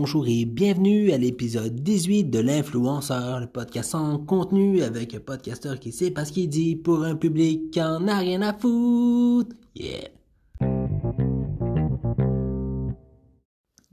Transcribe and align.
Bonjour 0.00 0.28
et 0.28 0.44
bienvenue 0.44 1.10
à 1.10 1.18
l'épisode 1.18 1.74
18 1.74 2.30
de 2.30 2.38
l'influenceur, 2.38 3.40
le 3.40 3.48
podcast 3.48 3.90
sans 3.90 4.16
contenu 4.18 4.80
avec 4.82 5.12
un 5.12 5.18
podcasteur 5.18 5.80
qui 5.80 5.90
sait 5.90 6.12
pas 6.12 6.24
ce 6.24 6.30
qu'il 6.30 6.48
dit 6.48 6.76
pour 6.76 7.02
un 7.02 7.16
public 7.16 7.72
qui 7.72 7.82
en 7.82 8.06
a 8.06 8.18
rien 8.18 8.40
à 8.42 8.52
foutre. 8.52 9.56
Yeah! 9.74 10.17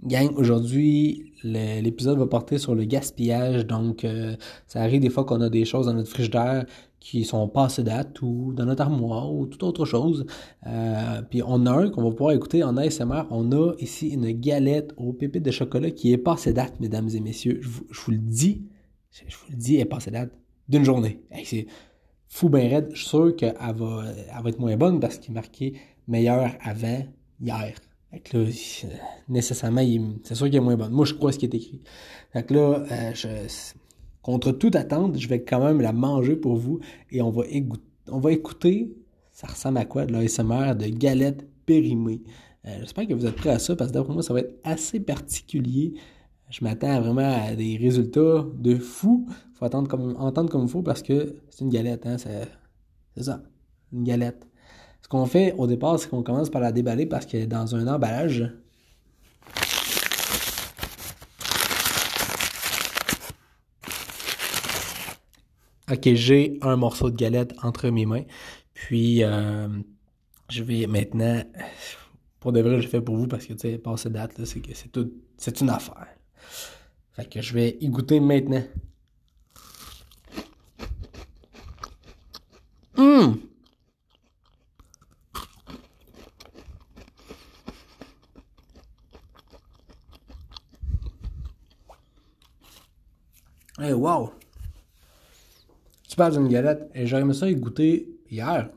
Gang, 0.05 0.35
aujourd'hui, 0.35 1.33
l'épisode 1.43 2.19
va 2.19 2.27
porter 2.27 2.59
sur 2.59 2.75
le 2.75 2.83
gaspillage. 2.83 3.65
Donc, 3.65 4.05
euh, 4.05 4.35
ça 4.67 4.81
arrive 4.81 5.01
des 5.01 5.09
fois 5.09 5.25
qu'on 5.25 5.41
a 5.41 5.49
des 5.49 5.65
choses 5.65 5.87
dans 5.87 5.93
notre 5.93 6.09
frigidaire 6.09 6.65
qui 6.99 7.23
sont 7.23 7.47
passées 7.47 7.81
date 7.81 8.21
ou 8.21 8.53
dans 8.53 8.65
notre 8.65 8.83
armoire 8.83 9.33
ou 9.33 9.47
toute 9.47 9.63
autre 9.63 9.83
chose. 9.85 10.27
Euh, 10.67 11.23
puis 11.27 11.41
on 11.43 11.65
a 11.65 11.71
un 11.71 11.89
qu'on 11.89 12.03
va 12.03 12.11
pouvoir 12.11 12.33
écouter 12.33 12.63
en 12.63 12.77
ASMR. 12.77 13.23
On 13.31 13.51
a 13.51 13.73
ici 13.79 14.09
une 14.09 14.29
galette 14.31 14.93
aux 14.97 15.11
pépites 15.11 15.43
de 15.43 15.49
chocolat 15.49 15.89
qui 15.89 16.13
est 16.13 16.19
passée 16.19 16.53
date, 16.53 16.79
mesdames 16.79 17.09
et 17.11 17.19
messieurs. 17.19 17.59
Je 17.61 17.67
vous, 17.67 18.11
le 18.11 18.17
dis, 18.17 18.63
je 19.11 19.35
vous 19.35 19.45
le 19.49 19.55
dis, 19.57 19.75
elle 19.75 19.81
est 19.81 19.85
passée 19.85 20.11
date 20.11 20.31
d'une 20.69 20.83
journée. 20.83 21.19
c'est 21.45 21.65
fou 22.27 22.49
ben 22.49 22.69
raide. 22.69 22.89
Je 22.93 22.99
suis 22.99 23.09
sûr 23.09 23.35
qu'elle 23.35 23.55
va, 23.59 23.73
va 23.73 24.49
être 24.49 24.59
moins 24.59 24.77
bonne 24.77 24.99
parce 24.99 25.17
qu'il 25.17 25.31
est 25.31 25.35
marqué 25.35 25.73
meilleur 26.07 26.51
avant 26.63 27.05
hier. 27.41 27.73
Fait 28.15 28.21
que 28.21 28.37
là, 28.37 28.45
nécessairement, 29.29 29.81
c'est 30.23 30.35
sûr 30.35 30.45
qu'il 30.45 30.55
est 30.55 30.61
moins 30.61 30.77
bon. 30.77 30.89
Moi, 30.89 31.05
je 31.05 31.13
crois 31.13 31.33
ce 31.33 31.39
qui 31.39 31.45
est 31.45 31.53
écrit. 31.53 31.81
Fait 32.31 32.43
que 32.43 32.53
là, 32.53 32.85
euh, 32.89 33.47
contre 34.21 34.53
toute 34.53 34.77
attente, 34.77 35.19
je 35.19 35.27
vais 35.27 35.43
quand 35.43 35.61
même 35.61 35.81
la 35.81 35.91
manger 35.91 36.37
pour 36.37 36.55
vous 36.55 36.79
et 37.11 37.21
on 37.21 37.29
va, 37.29 37.43
écouter, 38.31 38.95
ça 39.33 39.47
ressemble 39.47 39.79
à 39.79 39.85
quoi, 39.85 40.05
de 40.05 40.13
l'ASMR 40.13 40.75
de 40.75 40.87
galettes 40.87 41.45
périmées. 41.65 42.23
Euh, 42.65 42.77
j'espère 42.79 43.05
que 43.05 43.13
vous 43.13 43.25
êtes 43.25 43.35
prêts 43.35 43.49
à 43.49 43.59
ça 43.59 43.75
parce 43.75 43.91
que 43.91 43.95
d'après 43.95 44.13
moi, 44.13 44.23
ça 44.23 44.33
va 44.33 44.39
être 44.39 44.61
assez 44.63 45.01
particulier. 45.01 45.95
Je 46.49 46.63
m'attends 46.63 47.01
vraiment 47.01 47.35
à 47.47 47.53
des 47.53 47.75
résultats 47.75 48.45
de 48.57 48.75
fou. 48.75 49.27
faut 49.55 49.65
attendre 49.65 49.89
comme, 49.89 50.15
entendre 50.17 50.49
comme 50.49 50.63
il 50.63 50.69
faut 50.69 50.83
parce 50.83 51.01
que 51.01 51.35
c'est 51.49 51.65
une 51.65 51.69
galette. 51.69 52.05
Hein, 52.05 52.15
c'est 52.17 53.23
ça, 53.23 53.43
une 53.91 54.05
galette. 54.05 54.47
Ce 55.05 55.07
qu'on 55.07 55.27
fait 55.27 55.53
au 55.59 55.67
départ, 55.67 55.99
c'est 55.99 56.09
qu'on 56.09 56.23
commence 56.23 56.49
par 56.49 56.61
la 56.61 56.71
déballer 56.71 57.05
parce 57.05 57.27
qu'elle 57.27 57.43
est 57.43 57.45
dans 57.45 57.75
un 57.75 57.85
emballage. 57.85 58.51
Ok, 65.91 66.11
j'ai 66.15 66.57
un 66.63 66.75
morceau 66.75 67.11
de 67.11 67.15
galette 67.15 67.53
entre 67.61 67.89
mes 67.89 68.07
mains. 68.07 68.23
Puis, 68.73 69.23
euh, 69.23 69.67
je 70.49 70.63
vais 70.63 70.87
maintenant, 70.87 71.43
pour 72.39 72.51
de 72.51 72.61
vrai, 72.61 72.77
je 72.77 72.85
le 72.85 72.89
fais 72.89 72.99
pour 72.99 73.15
vous 73.15 73.27
parce 73.27 73.45
que, 73.45 73.53
tu 73.53 73.59
sais, 73.59 73.77
passer 73.77 74.09
date, 74.09 74.43
c'est 74.43 74.59
que 74.59 74.73
c'est 74.73 74.91
tout, 74.91 75.11
c'est 75.37 75.61
une 75.61 75.69
affaire. 75.69 76.07
Fait 77.11 77.29
que 77.29 77.43
je 77.43 77.53
vais 77.53 77.77
y 77.79 77.89
goûter 77.89 78.19
maintenant. 78.19 78.63
Hum! 82.97 83.44
Hey, 93.77 93.91
wow! 93.91 94.31
Tu 96.07 96.15
parles 96.15 96.31
d'une 96.31 96.47
galette 96.47 96.89
et 96.95 97.05
j'aurais 97.05 97.23
aimé 97.23 97.33
ça 97.33 97.49
y 97.49 97.59
hier. 98.29 98.69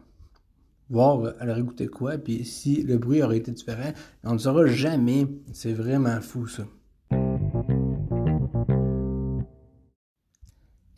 Voir 0.90 1.20
euh, 1.20 1.32
elle 1.40 1.50
aurait 1.50 1.62
goûté 1.62 1.86
quoi, 1.86 2.18
puis 2.18 2.44
si 2.44 2.82
le 2.82 2.98
bruit 2.98 3.22
aurait 3.22 3.36
été 3.36 3.52
différent. 3.52 3.92
On 4.24 4.32
ne 4.32 4.38
saura 4.38 4.66
jamais. 4.66 5.24
C'est 5.52 5.72
vraiment 5.72 6.20
fou 6.20 6.48
ça. 6.48 6.64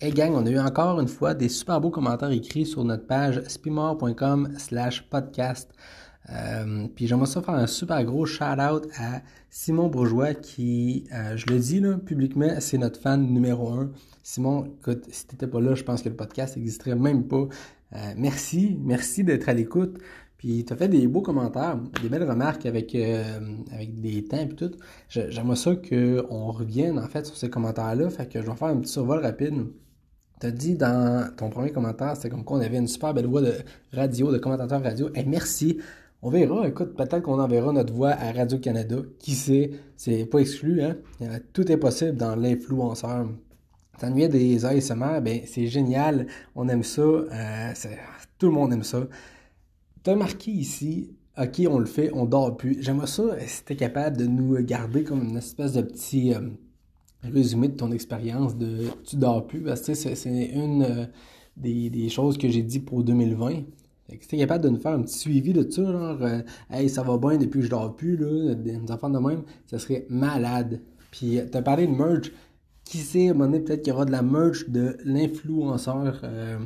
Hey 0.01 0.13
gang, 0.15 0.33
on 0.35 0.47
a 0.47 0.51
eu 0.51 0.59
encore 0.59 0.99
une 0.99 1.09
fois 1.09 1.35
des 1.35 1.51
super 1.51 1.79
beaux 1.79 1.91
commentaires 1.91 2.31
écrits 2.31 2.65
sur 2.65 2.83
notre 2.85 3.07
page 3.07 3.43
spimor.com 3.49 4.55
slash 4.57 5.03
podcast. 5.11 5.75
Euh, 6.33 6.87
puis 6.95 7.07
j'aimerais 7.07 7.27
ça 7.27 7.43
faire 7.43 7.55
un 7.55 7.67
super 7.67 8.03
gros 8.05 8.25
shout-out 8.25 8.87
à 8.99 9.23
Simon 9.49 9.89
Bourgeois 9.89 10.35
qui, 10.35 11.05
euh, 11.13 11.37
je 11.37 11.47
le 11.47 11.59
dis 11.59 11.81
là, 11.81 11.97
publiquement, 11.97 12.61
c'est 12.61 12.79
notre 12.79 13.01
fan 13.01 13.27
numéro 13.27 13.71
un. 13.71 13.91
Simon, 14.23 14.67
écoute, 14.81 15.07
si 15.11 15.27
t'étais 15.27 15.47
pas 15.47 15.61
là, 15.61 15.75
je 15.75 15.83
pense 15.83 16.03
que 16.03 16.09
le 16.09 16.17
podcast 16.17 16.57
n'existerait 16.57 16.95
même 16.95 17.27
pas. 17.27 17.49
Euh, 17.95 18.13
merci, 18.17 18.79
merci 18.81 19.25
d'être 19.25 19.49
à 19.49 19.55
l'écoute. 19.55 19.99
Puis 20.37 20.65
tu 20.65 20.73
as 20.73 20.77
fait 20.77 20.89
des 20.89 21.07
beaux 21.07 21.21
commentaires, 21.21 21.77
des 22.01 22.09
belles 22.09 22.29
remarques 22.29 22.65
avec, 22.65 22.95
avec 22.95 24.01
des 24.01 24.25
temps 24.25 24.39
et 24.39 24.49
tout. 24.49 24.71
J'aimerais 25.11 25.57
ça 25.57 25.77
qu'on 25.77 26.51
revienne 26.51 26.99
en 26.99 27.07
fait 27.09 27.27
sur 27.27 27.37
ces 27.37 27.51
commentaires-là. 27.51 28.09
Fait 28.09 28.27
que 28.27 28.41
je 28.41 28.47
vais 28.47 28.57
faire 28.57 28.69
un 28.69 28.79
petit 28.79 28.91
survol 28.91 29.19
rapide. 29.19 29.67
Tu 30.41 30.47
as 30.47 30.51
dit 30.51 30.77
dans 30.77 31.29
ton 31.37 31.51
premier 31.51 31.73
commentaire, 31.73 32.17
c'était 32.17 32.31
comme 32.31 32.45
quoi 32.45 32.57
on 32.57 32.63
avait 32.63 32.79
une 32.79 32.89
super 32.89 33.13
belle 33.13 33.27
voix 33.27 33.43
de 33.43 33.53
radio, 33.93 34.33
de 34.33 34.39
commentateur 34.39 34.83
radio. 34.83 35.11
Et 35.15 35.25
merci. 35.27 35.79
On 36.23 36.29
verra, 36.29 36.69
écoute, 36.69 36.95
peut-être 36.95 37.23
qu'on 37.23 37.41
enverra 37.41 37.73
notre 37.73 37.95
voix 37.95 38.11
à 38.11 38.33
Radio-Canada. 38.33 38.97
Qui 39.19 39.33
sait, 39.33 39.71
c'est 39.97 40.27
pas 40.27 40.41
exclu, 40.41 40.83
hein? 40.83 40.97
Tout 41.55 41.71
est 41.73 41.79
possible 41.79 42.17
dans 42.17 42.37
l'influenceur. 42.37 43.27
T'ennuyais 43.99 44.29
des 44.29 44.65
ASMR, 44.65 45.21
ben 45.23 45.41
c'est 45.47 45.67
génial, 45.67 46.27
on 46.55 46.69
aime 46.69 46.83
ça, 46.83 47.03
euh, 47.03 47.73
tout 48.39 48.47
le 48.47 48.53
monde 48.53 48.73
aime 48.73 48.83
ça. 48.83 49.07
T'as 50.03 50.15
marqué 50.15 50.51
ici, 50.51 51.15
ok, 51.39 51.63
on 51.69 51.79
le 51.79 51.85
fait, 51.85 52.11
on 52.15 52.25
dort 52.25 52.57
plus. 52.57 52.79
J'aimerais 52.83 53.07
ça 53.07 53.39
si 53.47 53.63
t'es 53.65 53.77
capable 53.77 54.17
de 54.17 54.25
nous 54.25 54.57
garder 54.63 55.05
comme 55.05 55.23
une 55.23 55.37
espèce 55.37 55.75
de 55.75 55.83
petit 55.83 56.33
euh, 56.33 56.41
résumé 57.23 57.69
de 57.69 57.77
ton 57.77 57.93
expérience 57.93 58.57
de 58.57 58.87
tu 59.05 59.17
dors 59.17 59.47
plus, 59.47 59.61
parce 59.61 59.83
que 59.83 59.93
c'est 59.93 60.47
une 60.47 60.83
euh, 60.83 61.07
des, 61.59 61.91
des, 61.91 62.09
choses 62.09 62.39
que 62.39 62.49
j'ai 62.49 62.63
dit 62.63 62.81
pour 62.81 63.05
2020. 63.05 63.65
T'es 64.29 64.39
capable 64.39 64.65
de 64.65 64.69
nous 64.71 64.81
faire 64.81 64.93
un 64.93 65.03
petit 65.03 65.19
suivi 65.19 65.53
de 65.53 65.69
ça, 65.69 65.83
genre, 65.85 66.23
euh, 66.23 66.41
hey, 66.71 66.89
ça 66.89 67.03
va 67.03 67.17
bien 67.19 67.37
depuis 67.37 67.61
que 67.61 67.67
je 67.67 67.71
dors 67.71 67.95
plus, 67.95 68.17
là, 68.17 68.55
des 68.55 68.79
enfants 68.91 69.11
de 69.11 69.19
même, 69.19 69.43
ça 69.67 69.79
serait 69.79 70.07
malade. 70.09 70.81
Puis, 71.11 71.39
euh, 71.39 71.47
t'as 71.51 71.63
parlé 71.63 71.87
de 71.87 71.93
merch. 71.93 72.33
Qui 72.85 72.99
sait, 72.99 73.29
à 73.29 73.31
un 73.31 73.35
moment 73.35 73.47
donné, 73.47 73.61
peut-être 73.61 73.83
qu'il 73.83 73.93
y 73.93 73.95
aura 73.95 74.05
de 74.05 74.11
la 74.11 74.23
merch 74.23 74.69
de 74.69 74.97
l'influenceur. 75.05 76.21
Euh, 76.25 76.59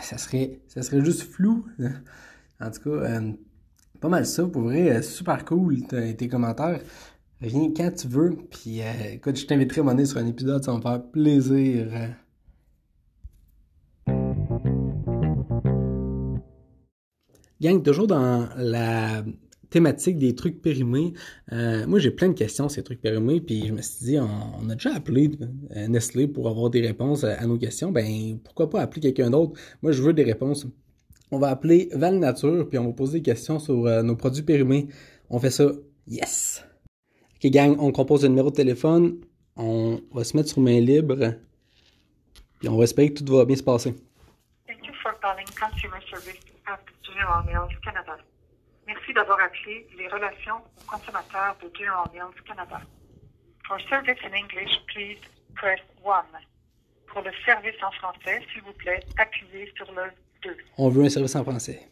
ça, 0.00 0.16
serait, 0.16 0.60
ça 0.66 0.82
serait 0.82 1.04
juste 1.04 1.22
flou. 1.22 1.66
en 2.60 2.70
tout 2.70 2.90
cas, 2.90 3.20
pas 4.00 4.08
mal 4.08 4.24
ça. 4.24 4.44
Pour 4.46 4.62
vrai, 4.62 5.02
super 5.02 5.44
cool 5.44 5.82
tes 5.86 6.28
commentaires. 6.28 6.80
Viens 7.42 7.70
quand 7.76 7.90
tu 7.94 8.08
veux. 8.08 8.34
Puis, 8.50 8.80
écoute, 9.12 9.36
je 9.36 9.46
t'inviterai 9.46 9.80
à 9.80 9.82
un 9.82 9.84
moment 9.84 9.96
donné 9.96 10.06
sur 10.06 10.18
un 10.18 10.26
épisode, 10.26 10.64
ça 10.64 10.72
va 10.72 10.78
me 10.78 10.82
faire 10.82 11.02
plaisir. 11.02 11.88
Gang, 17.60 17.82
toujours 17.82 18.06
dans 18.06 18.48
la 18.56 19.24
thématique 19.70 20.18
des 20.18 20.34
trucs 20.34 20.60
périmés, 20.60 21.14
euh, 21.52 21.86
moi 21.86 21.98
j'ai 21.98 22.10
plein 22.10 22.28
de 22.28 22.34
questions 22.34 22.68
sur 22.68 22.76
ces 22.76 22.82
trucs 22.84 23.00
périmés, 23.00 23.40
puis 23.40 23.66
je 23.66 23.72
me 23.72 23.80
suis 23.80 24.04
dit, 24.04 24.18
on, 24.18 24.68
a 24.68 24.74
déjà 24.74 24.94
appelé 24.94 25.30
euh, 25.74 25.88
Nestlé 25.88 26.28
pour 26.28 26.48
avoir 26.48 26.68
des 26.70 26.80
réponses 26.82 27.24
à, 27.24 27.44
nos 27.46 27.56
questions, 27.56 27.90
ben 27.90 28.38
pourquoi 28.44 28.68
pas 28.68 28.82
appeler 28.82 29.00
quelqu'un 29.00 29.30
d'autre? 29.30 29.58
Moi 29.82 29.92
je 29.92 30.02
veux 30.02 30.12
des 30.12 30.22
réponses. 30.22 30.66
On 31.30 31.38
va 31.38 31.48
appeler 31.48 31.88
Val 31.92 32.18
Nature, 32.18 32.68
puis 32.68 32.78
on 32.78 32.86
va 32.86 32.92
poser 32.92 33.18
des 33.18 33.22
questions 33.22 33.58
sur 33.58 33.86
euh, 33.86 34.02
nos 34.02 34.16
produits 34.16 34.42
périmés. 34.42 34.86
On 35.30 35.40
fait 35.40 35.50
ça, 35.50 35.72
yes! 36.06 36.64
Ok 37.36 37.50
gang, 37.50 37.76
on 37.80 37.90
compose 37.90 38.24
un 38.24 38.28
numéro 38.28 38.50
de 38.50 38.56
téléphone, 38.56 39.16
on 39.56 40.00
va 40.12 40.24
se 40.24 40.36
mettre 40.36 40.50
sur 40.50 40.60
main 40.60 40.78
libre, 40.78 41.34
puis 42.60 42.68
on 42.68 42.76
va 42.76 42.84
espérer 42.84 43.12
que 43.12 43.22
tout 43.22 43.34
va 43.34 43.46
bien 43.46 43.56
se 43.56 43.62
passer. 43.62 43.94
Thank 44.66 44.86
you 44.86 44.92
for 45.02 45.18
calling 45.20 45.46
Consumer 45.58 46.00
Service 46.10 46.45
General 47.16 47.42
Mills 47.46 47.80
Canada. 47.82 48.16
Merci 48.86 49.12
d'avoir 49.14 49.40
appelé 49.40 49.88
les 49.96 50.06
relations 50.08 50.60
aux 50.76 50.84
consommateurs 50.86 51.56
de 51.62 51.70
General 51.74 52.08
Mills 52.12 52.42
Canada. 52.46 52.80
For 53.66 53.80
service 53.88 54.18
in 54.22 54.34
English, 54.34 54.70
please 54.88 55.18
press 55.54 55.80
1. 56.04 56.24
Pour 57.06 57.22
le 57.22 57.32
service 57.46 57.82
en 57.82 57.90
français, 57.92 58.42
s'il 58.52 58.62
vous 58.62 58.74
plaît, 58.74 59.02
appuyez 59.16 59.72
sur 59.76 59.90
le 59.92 60.12
2. 60.42 60.56
On 60.76 60.90
veut 60.90 61.04
un 61.04 61.08
service 61.08 61.34
en 61.36 61.42
français. 61.42 61.88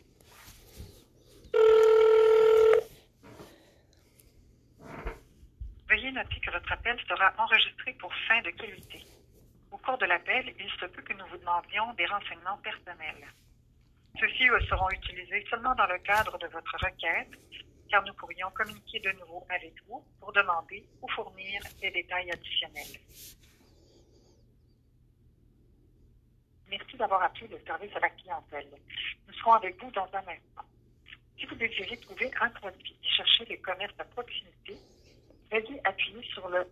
Veuillez 5.88 6.12
noter 6.12 6.40
que 6.40 6.50
votre 6.50 6.70
appel 6.70 6.98
sera 7.08 7.32
enregistré 7.38 7.94
pour 7.94 8.12
fin 8.28 8.42
de 8.42 8.50
qualité. 8.50 9.06
Au 9.72 9.78
cours 9.78 9.96
de 9.98 10.04
l'appel, 10.04 10.54
il 10.58 10.70
se 10.78 10.84
peut 10.84 11.02
que 11.02 11.14
nous 11.14 11.26
vous 11.30 11.38
demandions 11.38 11.94
des 11.94 12.06
renseignements 12.06 12.58
personnels. 12.58 13.26
Ceux-ci 14.20 14.44
seront 14.68 14.88
utilisés 14.90 15.44
seulement 15.50 15.74
dans 15.74 15.86
le 15.86 15.98
cadre 15.98 16.38
de 16.38 16.46
votre 16.46 16.76
requête, 16.78 17.30
car 17.90 18.04
nous 18.04 18.14
pourrions 18.14 18.50
communiquer 18.50 19.00
de 19.00 19.10
nouveau 19.18 19.44
avec 19.48 19.74
vous 19.86 20.04
pour 20.20 20.32
demander 20.32 20.86
ou 21.02 21.08
fournir 21.08 21.60
des 21.80 21.90
détails 21.90 22.30
additionnels. 22.30 23.00
Merci 26.68 26.96
d'avoir 26.96 27.22
appelé 27.22 27.48
le 27.48 27.58
service 27.66 27.94
à 27.94 28.00
la 28.00 28.10
clientèle. 28.10 28.68
Nous 29.26 29.34
serons 29.34 29.52
avec 29.52 29.82
vous 29.82 29.90
dans 29.90 30.08
un 30.12 30.26
instant. 30.28 30.64
Si 31.38 31.46
vous 31.46 31.54
désirez 31.56 31.96
trouver 31.98 32.30
un 32.40 32.50
produit 32.50 32.96
et 33.02 33.08
chercher 33.08 33.44
les 33.46 33.58
commerces 33.58 33.98
à 33.98 34.04
proximité, 34.04 34.76
veuillez 35.50 35.80
appuyer 35.84 36.22
sur 36.32 36.48
le 36.48 36.60
1. 36.60 36.64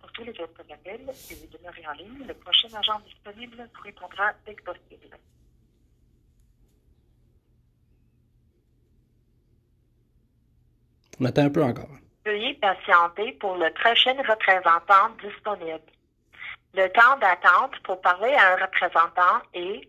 Pour 0.00 0.12
tous 0.12 0.24
les 0.24 0.40
autres 0.40 0.64
appels 0.70 1.08
et 1.30 1.34
vous 1.34 1.46
demeurez 1.46 1.86
en 1.86 1.92
ligne, 1.92 2.26
le 2.26 2.34
prochain 2.34 2.68
agent 2.74 3.00
disponible 3.00 3.68
vous 3.74 3.82
répondra 3.82 4.32
dès 4.44 4.54
que 4.54 4.64
possible. 4.64 5.16
On 11.20 11.24
attend 11.24 11.42
un 11.44 11.50
peu 11.50 11.62
encore. 11.62 11.88
Veuillez 12.24 12.54
patienter 12.54 13.32
pour 13.40 13.56
le 13.56 13.70
prochain 13.72 14.14
représentant 14.28 15.10
disponible. 15.22 15.80
Le 16.74 16.88
temps 16.88 17.18
d'attente 17.20 17.72
pour 17.84 18.00
parler 18.00 18.32
à 18.34 18.54
un 18.54 18.56
représentant 18.66 19.40
est 19.54 19.88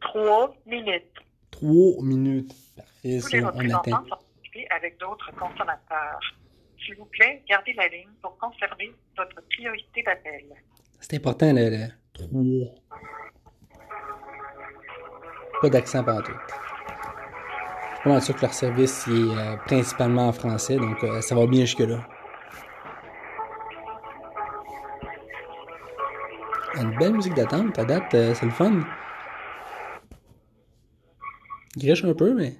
trois 0.00 0.54
minutes. 0.66 1.16
Trois 1.50 2.02
minutes. 2.02 2.52
Parfait, 2.76 3.18
Tous 3.20 3.32
les 3.32 3.40
représentants 3.44 3.96
attend. 3.96 4.06
sont 4.06 4.24
occupés 4.38 4.66
avec 4.70 4.98
d'autres 4.98 5.30
consommateurs. 5.32 6.20
S'il 6.78 6.96
vous 6.96 7.04
plaît, 7.06 7.42
gardez 7.48 7.74
la 7.74 7.88
ligne 7.88 8.08
pour 8.22 8.38
conserver 8.38 8.94
votre 9.16 9.42
priorité 9.50 10.02
d'appel. 10.02 10.44
C'est 11.00 11.16
important, 11.16 11.52
le, 11.52 11.68
le 11.68 11.86
3. 12.14 12.28
Pas 15.60 15.68
d'accent 15.68 16.02
partout. 16.02 16.32
Mal 18.06 18.22
sûr 18.22 18.34
que 18.34 18.40
leur 18.40 18.54
service 18.54 19.06
est 19.08 19.10
euh, 19.10 19.56
principalement 19.66 20.28
en 20.28 20.32
français, 20.32 20.76
donc 20.76 21.04
euh, 21.04 21.20
ça 21.20 21.34
va 21.34 21.46
bien 21.46 21.60
jusque-là. 21.66 22.00
Une 26.76 26.96
belle 26.96 27.12
musique 27.12 27.34
d'attente, 27.34 27.78
à 27.78 27.84
date, 27.84 28.14
euh, 28.14 28.32
c'est 28.32 28.46
le 28.46 28.52
fun. 28.52 28.80
Griche 31.76 32.02
un 32.04 32.14
peu, 32.14 32.32
mais. 32.34 32.56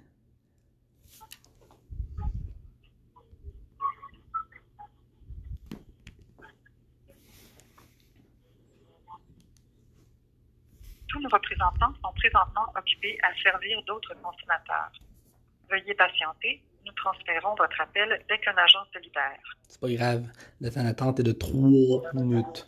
Tous 11.08 11.18
nos 11.18 11.30
représentants 11.30 11.94
sont 12.04 12.12
présentement 12.14 12.66
occupés 12.76 13.18
à 13.22 13.34
servir 13.42 13.82
d'autres 13.86 14.14
consommateurs. 14.22 14.92
Veuillez 15.70 15.94
patienter. 15.94 16.62
Nous 16.84 16.92
transférons 16.92 17.54
votre 17.54 17.80
appel 17.80 18.24
dès 18.28 18.38
qu'un 18.38 18.56
agent 18.56 18.80
se 18.92 18.98
libère. 18.98 19.38
C'est 19.68 19.80
pas 19.80 19.88
grave. 19.88 20.24
Le 20.60 20.70
temps 20.70 20.82
d'attente 20.82 21.20
est 21.20 21.22
de 21.22 21.32
3 21.32 22.12
minutes. 22.14 22.66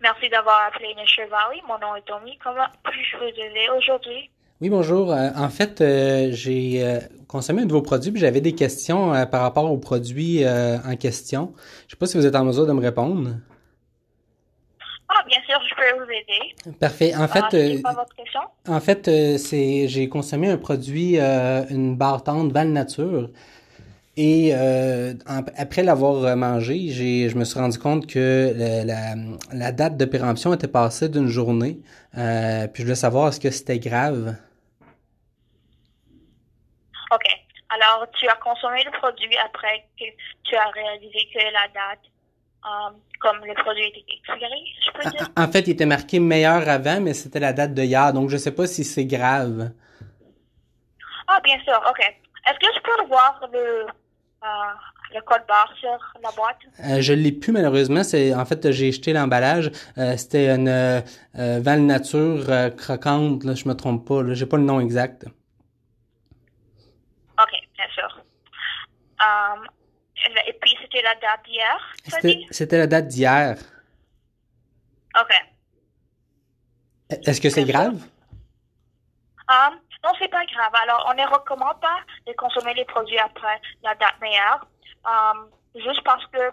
Merci 0.00 0.30
d'avoir 0.30 0.66
appelé 0.66 0.94
Nature 0.94 1.28
Valley. 1.28 1.60
Mon 1.68 1.78
nom 1.78 1.94
est 1.94 2.02
Tommy. 2.02 2.38
Comment 2.38 2.66
puis-je 2.84 3.16
vous 3.18 3.24
aider 3.24 3.68
aujourd'hui? 3.76 4.30
Oui, 4.60 4.68
bonjour. 4.68 5.10
Euh, 5.12 5.30
en 5.36 5.48
fait, 5.48 5.80
euh, 5.80 6.28
j'ai 6.32 6.84
euh, 6.84 7.00
consommé 7.28 7.62
un 7.62 7.66
de 7.66 7.72
vos 7.72 7.80
produits, 7.82 8.10
puis 8.12 8.20
j'avais 8.20 8.42
des 8.42 8.54
questions 8.54 9.12
par 9.30 9.42
rapport 9.42 9.70
aux 9.72 9.78
produits 9.78 10.44
euh, 10.44 10.76
en 10.86 10.96
question. 10.96 11.52
Je 11.86 11.92
sais 11.92 11.96
pas 11.98 12.06
si 12.06 12.18
vous 12.18 12.26
êtes 12.26 12.36
en 12.36 12.44
mesure 12.44 12.66
de 12.66 12.72
me 12.72 12.80
répondre. 12.80 13.30
Ah, 15.08 15.24
bien 15.26 15.38
sûr, 15.48 15.58
je 15.68 15.74
peux 15.74 16.04
vous 16.04 16.10
aider. 16.10 16.76
Parfait. 16.78 17.14
En 17.16 17.26
fait, 17.26 17.40
Ah, 17.42 17.48
c'est 17.50 17.82
quoi 17.82 17.92
votre 17.94 18.14
question? 18.14 18.40
en 18.68 18.80
fait, 18.80 19.38
c'est 19.38 19.88
j'ai 19.88 20.08
consommé 20.08 20.48
un 20.50 20.58
produit, 20.58 21.18
une 21.18 21.96
barre 21.96 22.22
tendre 22.22 22.52
Val 22.52 22.68
Nature. 22.68 23.30
Et 24.16 24.50
euh, 24.52 25.14
en- 25.26 25.40
après 25.56 25.82
l'avoir 25.82 26.36
mangé, 26.36 26.88
j'ai, 26.90 27.30
je 27.30 27.38
me 27.38 27.44
suis 27.44 27.58
rendu 27.58 27.78
compte 27.78 28.06
que 28.06 28.52
le- 28.54 28.86
la, 28.86 29.14
la 29.54 29.72
date 29.72 29.96
de 29.96 30.04
péremption 30.04 30.52
était 30.52 30.68
passée 30.68 31.08
d'une 31.08 31.28
journée. 31.28 31.80
Euh, 32.18 32.66
puis 32.66 32.82
je 32.82 32.86
voulais 32.88 32.94
savoir 32.96 33.28
est-ce 33.28 33.40
que 33.40 33.50
c'était 33.50 33.78
grave. 33.78 34.34
OK. 37.12 37.24
Alors, 37.70 38.06
tu 38.18 38.28
as 38.28 38.34
consommé 38.36 38.82
le 38.84 38.90
produit 38.98 39.36
après 39.38 39.86
que 39.98 40.04
tu 40.44 40.56
as 40.56 40.68
réalisé 40.68 41.28
que 41.32 41.38
la 41.38 41.68
date, 41.68 42.04
euh, 42.64 42.96
comme 43.20 43.44
le 43.44 43.54
produit 43.54 43.86
était 43.86 44.04
expiré, 44.12 44.50
je 44.84 44.90
peux 44.92 45.10
dire? 45.10 45.28
En 45.36 45.44
en 45.44 45.48
fait, 45.52 45.60
il 45.60 45.70
était 45.70 45.86
marqué 45.86 46.18
meilleur 46.18 46.68
avant, 46.68 47.00
mais 47.00 47.14
c'était 47.14 47.40
la 47.40 47.52
date 47.52 47.74
de 47.74 47.82
hier, 47.82 48.12
donc 48.12 48.28
je 48.28 48.36
sais 48.36 48.52
pas 48.52 48.66
si 48.66 48.84
c'est 48.84 49.06
grave. 49.06 49.70
Ah, 51.28 51.40
bien 51.44 51.60
sûr, 51.60 51.80
OK. 51.88 52.00
Est-ce 52.00 52.58
que 52.58 52.74
je 52.74 52.80
peux 52.80 53.06
voir 53.06 53.40
le, 53.52 53.86
euh, 54.42 54.46
le 55.14 55.20
code 55.20 55.42
barre 55.46 55.72
sur 55.78 55.98
la 56.22 56.30
boîte? 56.32 56.58
Euh, 56.84 57.00
je 57.00 57.12
l'ai 57.12 57.30
plus 57.30 57.52
malheureusement. 57.52 58.02
C'est 58.02 58.34
en 58.34 58.44
fait 58.44 58.72
j'ai 58.72 58.90
jeté 58.90 59.12
l'emballage. 59.12 59.70
Euh, 59.98 60.16
c'était 60.16 60.48
une 60.48 60.68
euh, 60.68 61.00
euh, 61.38 61.60
Val 61.62 61.82
Nature 61.82 62.46
croquante. 62.76 63.44
Là, 63.44 63.54
je 63.54 63.68
me 63.68 63.74
trompe 63.74 64.08
pas. 64.08 64.22
Là, 64.22 64.34
j'ai 64.34 64.46
pas 64.46 64.56
le 64.56 64.64
nom 64.64 64.80
exact. 64.80 65.26
OK, 67.40 67.52
bien 67.74 67.88
sûr. 67.94 68.18
Euh, 68.18 69.09
et 70.46 70.52
puis, 70.54 70.76
c'était 70.82 71.02
la 71.02 71.14
date 71.14 71.44
d'hier, 71.44 71.94
C'était 72.50 72.78
la 72.78 72.86
date 72.86 73.08
d'hier. 73.08 73.56
OK. 75.20 75.34
Est-ce 77.10 77.40
que 77.40 77.50
c'est 77.50 77.64
grave? 77.64 78.00
Um, 79.48 79.80
non, 80.04 80.12
c'est 80.18 80.28
pas 80.28 80.44
grave. 80.46 80.72
Alors, 80.82 81.06
on 81.10 81.14
ne 81.14 81.26
recommande 81.26 81.80
pas 81.80 81.98
de 82.26 82.32
consommer 82.34 82.72
les 82.74 82.84
produits 82.84 83.18
après 83.18 83.60
la 83.82 83.94
date 83.96 84.20
meilleure, 84.20 84.66
um, 85.04 85.50
juste 85.74 86.02
parce 86.04 86.24
que 86.26 86.52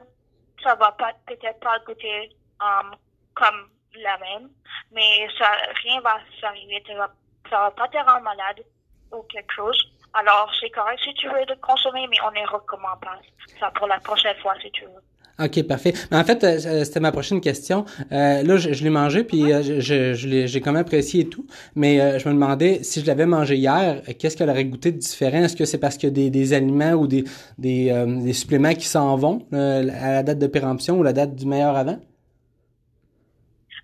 ça 0.63 0.73
va 0.75 0.91
pas 0.93 1.13
peut-être 1.27 1.59
pas 1.59 1.79
goûter 1.79 2.35
um, 2.59 2.95
comme 3.35 3.69
la 3.95 4.17
même, 4.17 4.49
mais 4.91 5.27
ça 5.37 5.51
rien 5.83 6.01
va 6.01 6.17
s'arriver, 6.41 6.83
ça 6.87 6.95
va, 6.95 7.13
ça 7.49 7.59
va 7.59 7.71
pas 7.71 7.87
te 7.87 7.97
rendre 7.97 8.21
malade 8.21 8.63
ou 9.11 9.21
quelque 9.23 9.53
chose. 9.53 9.91
Alors, 10.13 10.51
c'est 10.59 10.69
correct 10.69 10.99
si 11.03 11.13
tu 11.13 11.27
veux 11.27 11.45
de 11.45 11.55
consommer, 11.61 12.07
mais 12.09 12.17
on 12.25 12.31
ne 12.31 12.47
recommande 12.47 12.99
pas 13.01 13.19
ça 13.59 13.71
pour 13.75 13.87
la 13.87 13.99
prochaine 13.99 14.35
fois 14.41 14.53
si 14.61 14.71
tu 14.71 14.83
veux. 14.83 15.01
Ok, 15.39 15.61
parfait. 15.67 15.93
Mais 16.09 16.17
en 16.17 16.23
fait, 16.23 16.43
euh, 16.43 16.57
euh, 16.65 16.83
c'était 16.83 16.99
ma 16.99 17.11
prochaine 17.11 17.41
question. 17.41 17.85
Euh, 18.11 18.41
là, 18.41 18.57
je, 18.57 18.73
je 18.73 18.83
l'ai 18.83 18.89
mangé, 18.89 19.23
puis 19.23 19.53
euh, 19.53 19.79
je, 19.79 20.13
j'ai 20.47 20.61
quand 20.61 20.71
même 20.71 20.81
apprécié 20.81 21.21
et 21.21 21.29
tout. 21.29 21.45
Mais 21.75 22.19
je 22.19 22.27
me 22.27 22.33
demandais 22.33 22.81
si 22.81 23.01
je 23.01 23.05
l'avais 23.05 23.27
mangé 23.27 23.55
hier, 23.55 24.01
qu'est-ce 24.17 24.35
qu'elle 24.35 24.49
aurait 24.49 24.65
goûté 24.65 24.91
de 24.91 24.97
différent? 24.97 25.37
Est-ce 25.43 25.55
que 25.55 25.65
c'est 25.65 25.77
parce 25.77 26.03
a 26.03 26.09
des, 26.09 26.31
des 26.31 26.53
aliments 26.53 26.93
ou 26.93 27.05
des 27.05 27.23
des, 27.59 27.91
des 28.23 28.33
suppléments 28.33 28.73
qui 28.73 28.87
s'en 28.87 29.15
vont 29.15 29.45
à 29.51 29.83
la 29.83 30.23
date 30.23 30.39
de 30.39 30.47
péremption 30.47 30.97
ou 30.97 31.03
la 31.03 31.13
date 31.13 31.35
du 31.35 31.45
meilleur 31.45 31.75
avant? 31.75 31.99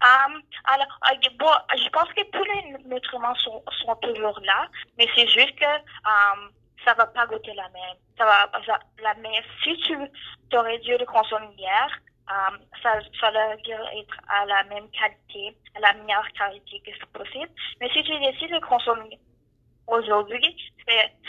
Um, 0.02 0.42
alors, 0.66 1.00
euh, 1.12 1.30
bon, 1.38 1.52
je 1.76 1.90
pense 1.90 2.08
que 2.14 2.24
tous 2.32 2.44
les 2.44 2.78
nutriments 2.86 3.36
sont, 3.36 3.64
toujours 4.02 4.40
là, 4.42 4.68
mais 4.98 5.08
c'est 5.16 5.28
juste 5.28 5.56
que 5.56 5.66
um, 5.66 6.52
ça 6.86 6.94
va 6.94 7.06
pas 7.08 7.26
goûter 7.28 7.54
la 7.54 7.68
même. 7.70 7.98
Ça 8.18 8.26
va, 8.26 8.50
la 9.02 9.14
même. 9.16 9.44
Si 9.64 9.76
tu 9.78 9.98
aurais 10.58 10.80
dû 10.80 10.98
le 10.98 11.06
consommer 11.06 11.50
hier, 11.58 12.00
um, 12.30 12.60
ça, 12.82 13.00
ça 13.20 13.32
va 13.32 13.56
être 13.56 14.18
à 14.30 14.46
la 14.46 14.64
même 14.66 14.90
qualité, 14.92 15.58
à 15.76 15.80
la 15.82 15.94
meilleure 15.94 16.32
qualité 16.32 16.82
que 16.86 16.92
c'est 16.98 17.12
possible. 17.12 17.52
Mais 17.82 17.90
si 17.90 18.04
tu 18.04 18.18
décides 18.20 18.54
de 18.54 18.66
consommer 18.66 19.20
aujourd'hui, 19.88 20.74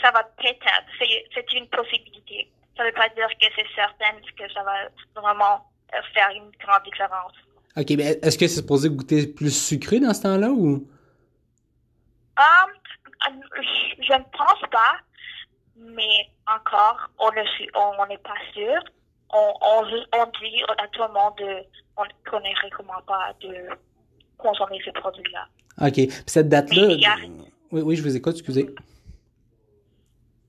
ça 0.01 0.11
va 0.11 0.23
peut-être, 0.23 0.65
c'est 0.99 1.53
une 1.53 1.67
possibilité. 1.69 2.51
Ça 2.77 2.83
veut 2.83 2.93
pas 2.93 3.09
dire 3.09 3.29
que 3.39 3.47
c'est 3.55 3.67
certain 3.75 4.15
que 4.37 4.51
ça 4.53 4.63
va 4.63 4.75
vraiment 5.15 5.65
euh, 5.93 6.01
faire 6.13 6.29
une 6.29 6.51
grande 6.51 6.83
différence. 6.83 7.33
Ok, 7.77 7.89
mais 7.97 8.19
est-ce 8.21 8.37
que 8.37 8.47
c'est 8.47 8.61
supposé 8.61 8.89
goûter 8.89 9.27
plus 9.27 9.51
sucré 9.51 9.99
dans 9.99 10.13
ce 10.13 10.21
temps-là 10.23 10.49
ou? 10.49 10.87
Um, 12.37 12.71
je 13.99 14.13
ne 14.13 14.23
pense 14.37 14.69
pas, 14.71 14.97
mais 15.77 16.29
encore, 16.47 17.09
on 17.19 17.29
ne 17.31 17.43
sait- 17.57 17.69
on 17.75 18.05
n'est 18.07 18.17
pas 18.19 18.35
sûr. 18.53 18.79
On, 19.33 19.53
on, 19.61 19.83
on 20.13 20.25
dit 20.39 20.63
à 20.77 20.87
tout 20.89 21.01
le 21.01 21.13
monde 21.13 21.33
de, 21.37 21.63
on, 21.97 22.03
qu'on 22.29 22.39
ne 22.39 22.63
recommande 22.63 23.05
pas 23.05 23.33
de 23.41 23.67
consommer 24.37 24.79
ces 24.85 24.91
produits-là. 24.93 25.47
Ok, 25.81 25.93
puis 25.93 26.09
cette 26.27 26.47
date-là. 26.49 26.83
A- 27.13 27.17
Oui, 27.71 27.81
oui, 27.81 27.95
je 27.95 28.03
vous 28.03 28.15
écoute, 28.15 28.35
excusez. 28.35 28.67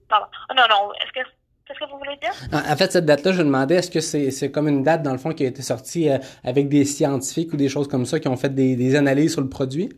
Pardon. 0.09 0.27
Non, 0.57 0.63
non, 0.69 0.93
est-ce 0.95 1.13
que, 1.13 1.29
qu'est-ce 1.67 1.81
que 1.81 1.91
vous 1.91 1.99
voulez 1.99 2.17
dire? 2.17 2.33
En 2.53 2.77
fait, 2.77 2.93
cette 2.93 3.05
date-là, 3.05 3.33
je 3.33 3.39
me 3.39 3.45
demandais, 3.45 3.77
est-ce 3.77 3.91
que 3.91 4.01
c'est 4.01 4.31
c'est 4.31 4.51
comme 4.51 4.69
une 4.69 4.83
date, 4.83 5.03
dans 5.03 5.13
le 5.13 5.19
fond, 5.19 5.33
qui 5.33 5.45
a 5.45 5.49
été 5.49 5.63
sortie 5.63 6.09
euh, 6.09 6.19
avec 6.45 6.69
des 6.69 6.85
scientifiques 6.85 7.53
ou 7.53 7.57
des 7.57 7.69
choses 7.69 7.89
comme 7.89 8.07
ça 8.07 8.21
qui 8.21 8.29
ont 8.29 8.37
fait 8.37 8.55
des, 8.55 8.77
des 8.77 8.95
analyses 8.97 9.33
sur 9.33 9.43
le 9.43 9.49
produit? 9.49 9.91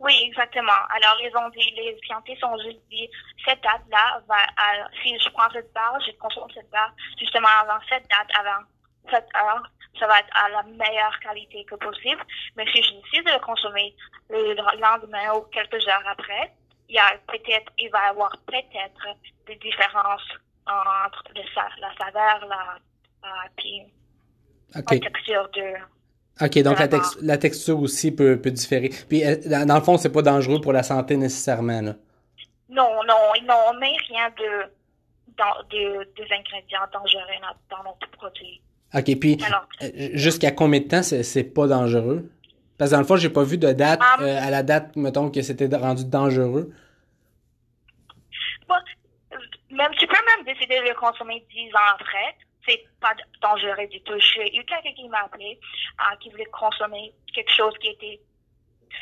Oui, 0.00 0.14
exactement. 0.26 0.80
Alors, 0.94 1.18
ils 1.20 1.36
ont 1.36 1.48
dit, 1.50 1.74
les 1.76 1.98
scientifiques 2.06 2.44
ont 2.44 2.56
juste 2.58 2.80
dit, 2.90 3.08
cette 3.44 3.62
date-là 3.62 4.22
si 5.02 5.18
je 5.18 5.28
prends 5.30 5.50
cette 5.52 5.72
barre, 5.72 5.98
je 6.06 6.12
consomme 6.18 6.48
cette 6.54 6.70
barre, 6.70 6.94
justement 7.18 7.48
avant 7.62 7.80
cette 7.88 8.08
date, 8.08 8.28
avant 8.38 8.64
cette 9.10 9.28
heure, 9.36 9.62
ça 9.98 10.06
va 10.06 10.20
être 10.20 10.30
à 10.34 10.48
la 10.50 10.62
meilleure 10.62 11.18
qualité 11.20 11.64
que 11.64 11.74
possible. 11.74 12.22
Mais 12.56 12.64
si 12.72 12.82
je 12.82 12.92
décide 12.92 13.26
de 13.26 13.32
le 13.32 13.44
consommer 13.44 13.94
le 14.30 14.54
lendemain 14.80 15.34
ou 15.34 15.40
quelques 15.52 15.86
heures 15.88 16.04
après, 16.06 16.52
il 16.88 16.94
y 16.94 16.98
a 16.98 17.16
peut-être, 17.26 17.72
il 17.78 17.90
va 17.90 18.06
y 18.06 18.10
avoir 18.10 18.36
peut-être 18.46 19.16
des 19.46 19.56
différences 19.56 20.28
entre 20.66 21.24
le 21.34 21.42
sa- 21.54 21.68
la 21.80 21.94
saveur, 21.96 22.46
la, 22.48 22.78
euh, 23.24 23.48
puis 23.56 23.82
la 24.74 24.82
texture 24.82 25.48
de, 25.54 25.74
OK, 26.40 26.62
donc 26.62 26.78
la, 26.78 26.88
la, 27.22 27.38
texture 27.38 27.80
aussi 27.80 28.14
peut, 28.14 28.40
peut 28.40 28.50
différer. 28.50 28.90
Puis, 29.08 29.24
euh, 29.24 29.36
dans, 29.66 29.74
le 29.74 29.80
fond, 29.80 29.96
c'est 29.96 30.12
pas 30.12 30.22
dangereux 30.22 30.60
pour 30.60 30.72
la 30.72 30.84
santé 30.84 31.16
nécessairement, 31.16 31.80
là. 31.80 31.94
Non, 32.68 33.02
non, 33.06 33.32
non, 33.44 33.54
on 33.70 33.74
met 33.78 33.96
rien 34.08 34.30
de, 34.38 34.70
dans, 35.36 35.62
de, 35.70 36.04
des 36.16 36.32
ingrédients 36.32 36.86
dangereux 36.92 37.22
dans, 37.70 37.82
notre 37.82 38.08
produit. 38.12 38.60
OK, 38.94 39.18
puis 39.18 39.38
jusqu'à 40.14 40.50
combien 40.50 40.80
de 40.80 40.86
temps 40.86 41.02
c'est 41.02 41.44
pas 41.44 41.66
dangereux? 41.66 42.30
Parce 42.78 42.90
que 42.90 42.94
dans 42.94 43.00
le 43.00 43.06
fond, 43.06 43.16
j'ai 43.16 43.30
pas 43.30 43.42
vu 43.42 43.58
de 43.58 43.72
date, 43.72 44.00
um, 44.00 44.24
euh, 44.24 44.40
à 44.40 44.50
la 44.50 44.62
date, 44.62 44.94
mettons, 44.94 45.30
que 45.30 45.42
c'était 45.42 45.66
rendu 45.76 46.04
dangereux. 46.04 46.72
même, 49.70 49.92
tu 49.98 50.06
peux 50.06 50.14
même 50.14 50.44
décider 50.44 50.80
de 50.80 50.88
le 50.88 50.94
consommer 50.94 51.44
dix 51.50 51.68
ans 51.74 51.94
après. 51.94 52.36
C'est 52.66 52.84
pas 53.00 53.14
dangereux 53.42 53.86
du 53.88 54.00
tout. 54.02 54.18
J'ai 54.18 54.56
eu 54.56 54.64
quelqu'un 54.64 54.92
qui 54.94 55.08
m'a 55.08 55.22
appelé, 55.24 55.58
euh, 56.00 56.16
qui 56.20 56.30
voulait 56.30 56.46
consommer 56.46 57.12
quelque 57.34 57.52
chose 57.52 57.74
qui 57.80 57.88
était 57.88 58.20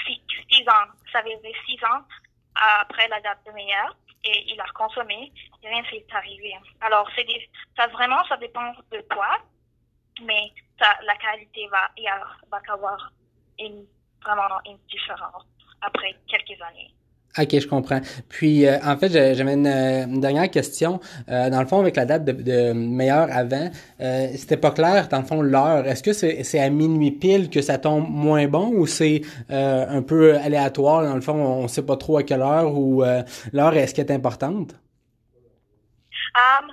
six, 0.07 0.69
ans. 0.69 0.89
Ça 1.13 1.23
faisait 1.23 1.55
six 1.67 1.79
ans 1.85 2.01
après 2.83 3.09
la 3.09 3.21
date 3.21 3.39
de 3.47 3.53
meilleure 3.53 3.97
et 4.25 4.53
il 4.53 4.61
a 4.61 4.67
consommé, 4.75 5.33
et 5.63 5.69
rien 5.69 5.85
s'est 5.91 6.05
arrivé. 6.13 6.55
Alors, 6.81 7.09
c'est 7.15 7.27
ça 7.77 7.87
vraiment, 7.89 8.25
ça 8.25 8.37
dépend 8.39 8.73
de 8.91 9.01
toi, 9.11 9.39
mais 10.23 10.53
la 10.81 11.17
qualité 11.17 11.69
va, 11.69 11.91
il 11.97 12.11
va 12.51 12.59
avoir 12.73 13.13
une, 13.59 13.85
vraiment 14.23 14.61
une 14.67 14.79
différence 14.91 15.45
après 15.83 16.15
quelques 16.29 16.61
années. 16.63 16.93
OK, 17.39 17.61
je 17.61 17.67
comprends. 17.67 18.01
Puis, 18.29 18.67
euh, 18.67 18.79
en 18.83 18.97
fait, 18.97 19.11
j'avais 19.11 19.53
une, 19.53 20.21
dernière 20.21 20.51
question. 20.51 21.01
Euh, 21.29 21.51
dans 21.51 21.61
le 21.61 21.67
fond, 21.67 21.81
avec 21.81 21.97
la 21.97 22.07
date 22.07 22.25
de, 22.25 22.33
de 22.33 22.73
meilleur 22.73 23.29
avant, 23.31 23.71
euh, 24.01 24.29
c'était 24.37 24.57
pas 24.57 24.71
clair, 24.71 25.09
dans 25.09 25.19
le 25.19 25.25
fond, 25.25 25.43
l'heure. 25.43 25.87
Est-ce 25.87 26.03
que 26.03 26.13
c'est 26.13 26.59
à 26.59 26.71
minuit 26.71 27.11
pile 27.11 27.51
que 27.51 27.61
ça 27.61 27.79
tombe 27.79 28.07
moins 28.09 28.47
bon 28.47 28.69
ou 28.69 28.87
c'est 28.87 29.21
euh, 29.51 29.87
un 29.87 30.03
peu 30.03 30.37
aléatoire? 30.39 31.03
Dans 31.03 31.15
le 31.15 31.21
fond, 31.21 31.35
on 31.35 31.69
sait 31.69 31.85
pas 31.85 31.97
trop 31.97 32.17
à 32.17 32.23
quelle 32.23 32.43
heure 32.43 32.75
ou 32.75 33.03
l'heure, 33.53 33.77
est-ce 33.77 33.95
qu'elle 33.95 34.07
est 34.07 34.13
importante? 34.15 34.75
Um, 36.37 36.73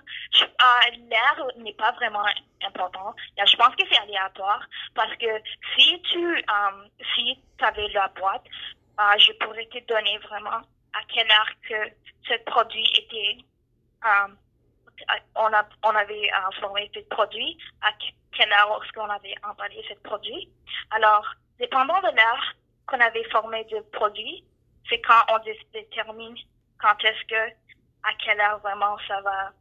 L'heure 1.09 1.47
n'est 1.57 1.73
pas 1.73 1.91
vraiment 1.93 2.25
important. 2.65 3.15
Je 3.37 3.55
pense 3.55 3.75
que 3.75 3.83
c'est 3.89 3.99
aléatoire 4.01 4.61
parce 4.93 5.15
que 5.15 5.41
si 5.77 6.01
tu 6.11 6.43
um, 6.49 6.87
si 7.15 7.39
avais 7.59 7.87
la 7.89 8.07
boîte, 8.09 8.43
uh, 8.99 9.17
je 9.19 9.31
pourrais 9.33 9.65
te 9.67 9.79
donner 9.85 10.17
vraiment 10.19 10.61
à 10.93 11.03
quelle 11.07 11.31
heure 11.31 11.51
que 11.67 11.91
ce 12.27 12.37
produit 12.43 12.85
était 12.97 13.37
um, 14.03 14.37
on, 15.35 15.53
a, 15.53 15.67
on 15.83 15.95
avait 15.95 16.31
informé 16.47 16.89
ce 16.93 16.99
produit, 17.01 17.57
à 17.81 17.91
quelle 18.31 18.51
heure 18.51 18.81
est-ce 18.83 18.91
qu'on 18.93 19.09
avait 19.09 19.35
emballé 19.43 19.83
ce 19.87 19.95
produit. 19.95 20.49
Alors, 20.91 21.25
dépendant 21.59 21.99
de 22.01 22.15
l'heure 22.15 22.53
qu'on 22.87 22.99
avait 22.99 23.23
formé 23.29 23.63
du 23.65 23.75
produit, 23.91 24.43
c'est 24.89 25.01
quand 25.01 25.23
on 25.29 25.39
détermine 25.73 26.35
quand 26.79 26.95
est-ce 27.03 27.25
que, 27.27 27.55
à 28.03 28.09
quelle 28.23 28.39
heure 28.39 28.59
vraiment 28.59 28.97
ça 29.07 29.21
va, 29.21 29.51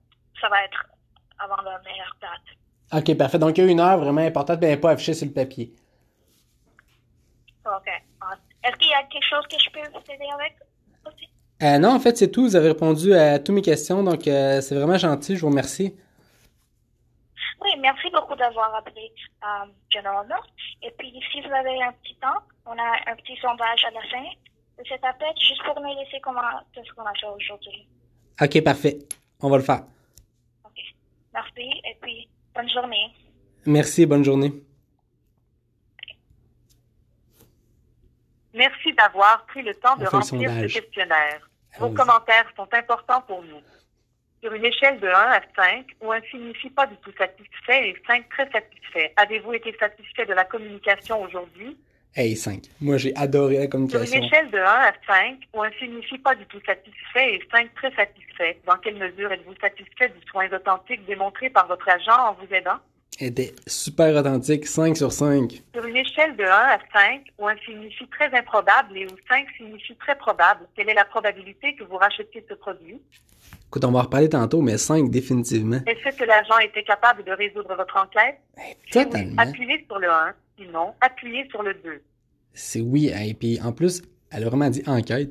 ça 0.40 0.48
va 0.48 0.64
être 0.64 0.86
avant 1.38 1.60
la 1.62 1.80
meilleure 1.80 2.16
date. 2.20 3.00
OK, 3.00 3.16
parfait. 3.16 3.38
Donc, 3.38 3.56
il 3.56 3.64
y 3.64 3.68
a 3.68 3.70
une 3.70 3.80
heure 3.80 3.98
vraiment 3.98 4.20
importante, 4.20 4.60
mais 4.60 4.76
pas 4.76 4.90
affichée 4.90 5.14
sur 5.14 5.26
le 5.26 5.32
papier. 5.32 5.72
OK. 7.64 7.88
Est-ce 8.64 8.76
qu'il 8.76 8.90
y 8.90 8.94
a 8.94 9.02
quelque 9.04 9.26
chose 9.26 9.46
que 9.48 9.58
je 9.58 9.70
peux 9.70 9.88
vous 9.90 10.12
aider 10.12 10.28
avec 10.34 10.56
aussi? 11.06 11.28
Euh, 11.62 11.78
non, 11.78 11.94
en 11.94 12.00
fait, 12.00 12.16
c'est 12.16 12.30
tout. 12.30 12.42
Vous 12.42 12.56
avez 12.56 12.68
répondu 12.68 13.14
à 13.14 13.38
toutes 13.38 13.54
mes 13.54 13.62
questions, 13.62 14.02
donc 14.02 14.26
euh, 14.26 14.60
c'est 14.60 14.74
vraiment 14.74 14.98
gentil. 14.98 15.36
Je 15.36 15.40
vous 15.40 15.48
remercie. 15.48 15.96
Oui, 17.60 17.70
merci 17.78 18.10
beaucoup 18.10 18.34
d'avoir 18.34 18.74
appelé 18.74 19.12
euh, 19.44 19.66
General 19.88 20.26
Et 20.82 20.90
puis, 20.98 21.12
si 21.32 21.40
vous 21.40 21.52
avez 21.52 21.82
un 21.82 21.92
petit 21.92 22.16
temps, 22.16 22.40
on 22.66 22.72
a 22.72 23.10
un 23.10 23.16
petit 23.16 23.36
sondage 23.36 23.84
à 23.84 23.90
la 23.90 24.02
fin 24.02 24.24
de 24.78 24.84
cet 24.88 25.04
appel, 25.04 25.32
juste 25.38 25.62
pour 25.64 25.80
nous 25.80 25.94
laisser 25.96 26.20
comment 26.20 26.40
ce 26.74 26.92
qu'on 26.92 27.04
a 27.04 27.14
fait 27.14 27.26
aujourd'hui. 27.26 27.86
OK, 28.40 28.62
parfait. 28.62 28.98
On 29.40 29.50
va 29.50 29.56
le 29.56 29.62
faire. 29.62 29.84
OK. 30.64 30.80
Merci, 31.34 31.70
et 31.84 31.96
puis, 32.00 32.28
bonne 32.54 32.68
journée. 32.70 33.10
Merci, 33.66 34.06
bonne 34.06 34.24
journée. 34.24 34.52
Merci 38.54 38.92
d'avoir 38.94 39.46
pris 39.46 39.62
le 39.62 39.74
temps 39.74 39.96
de 39.96 40.06
remplir 40.06 40.50
ce 40.50 40.66
questionnaire. 40.72 41.48
Vos 41.78 41.90
commentaires 41.90 42.46
sont 42.54 42.68
importants 42.72 43.22
pour 43.22 43.42
nous. 43.42 43.62
Sur 44.42 44.52
une 44.52 44.64
échelle 44.64 45.00
de 45.00 45.06
1 45.06 45.10
à 45.10 45.40
5, 45.56 45.86
où 46.02 46.12
1 46.12 46.20
signifie 46.30 46.68
pas 46.70 46.86
du 46.86 46.96
tout 46.96 47.12
satisfait 47.16 47.90
et 47.90 47.96
5 48.06 48.28
très 48.28 48.50
satisfait, 48.50 49.12
avez-vous 49.16 49.54
été 49.54 49.74
satisfait 49.78 50.26
de 50.26 50.34
la 50.34 50.44
communication 50.44 51.22
aujourd'hui? 51.22 51.78
Hey, 52.14 52.36
5. 52.36 52.64
Moi, 52.80 52.98
j'ai 52.98 53.16
adoré 53.16 53.58
la 53.58 53.66
communication. 53.68 54.06
Sur 54.06 54.16
une 54.16 54.24
échelle 54.24 54.50
de 54.50 54.58
1 54.58 54.62
à 54.62 54.92
5, 55.06 55.38
où 55.54 55.62
1 55.62 55.70
signifie 55.78 56.18
pas 56.18 56.34
du 56.34 56.44
tout 56.44 56.60
satisfait 56.66 57.36
et 57.36 57.42
5 57.50 57.74
très 57.74 57.90
satisfait, 57.94 58.58
dans 58.66 58.76
quelle 58.76 58.96
mesure 58.96 59.32
êtes-vous 59.32 59.54
satisfait 59.60 60.08
du 60.08 60.26
soin 60.30 60.46
authentique 60.52 61.06
démontré 61.06 61.48
par 61.48 61.66
votre 61.68 61.88
agent 61.88 62.12
en 62.12 62.34
vous 62.34 62.54
aidant? 62.54 62.78
était 63.20 63.54
super 63.66 64.14
authentique, 64.16 64.66
5 64.66 64.96
sur 64.96 65.12
5. 65.12 65.62
Sur 65.74 65.84
une 65.84 65.96
échelle 65.96 66.36
de 66.36 66.44
1 66.44 66.48
à 66.48 66.78
5, 66.92 67.22
où 67.38 67.46
1 67.46 67.56
signifie 67.64 68.06
très 68.08 68.34
improbable 68.36 68.96
et 68.96 69.06
où 69.06 69.16
5 69.28 69.46
signifie 69.56 69.96
très 69.96 70.16
probable, 70.16 70.66
quelle 70.76 70.90
est 70.90 70.94
la 70.94 71.04
probabilité 71.04 71.74
que 71.76 71.84
vous 71.84 71.96
rachetiez 71.96 72.44
ce 72.48 72.54
produit? 72.54 73.00
Écoute, 73.68 73.84
on 73.84 73.92
va 73.92 74.00
en 74.00 74.02
reparler 74.02 74.28
tantôt, 74.28 74.60
mais 74.60 74.76
5 74.76 75.10
définitivement. 75.10 75.80
Est-ce 75.86 76.16
que 76.16 76.24
l'agent 76.24 76.58
était 76.58 76.82
capable 76.82 77.24
de 77.24 77.32
résoudre 77.32 77.74
votre 77.74 77.96
enquête? 77.96 78.38
totalement. 78.90 79.40
appuyez 79.40 79.84
sur 79.88 79.98
le 79.98 80.10
1, 80.10 80.34
sinon, 80.62 80.94
appuyez 81.00 81.48
sur 81.50 81.62
le 81.62 81.74
2. 81.74 82.02
C'est 82.54 82.80
oui, 82.80 83.10
et 83.14 83.34
puis 83.34 83.60
en 83.62 83.72
plus, 83.72 84.02
elle 84.30 84.44
a 84.44 84.48
vraiment 84.48 84.70
dit 84.70 84.82
enquête, 84.86 85.30